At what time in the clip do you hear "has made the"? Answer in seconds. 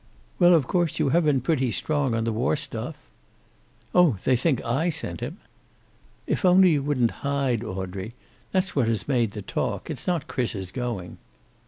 8.87-9.43